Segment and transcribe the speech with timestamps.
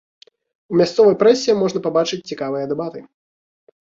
[0.73, 3.05] У мясцовай прэсе можна пабачыць цікавыя дэбаты.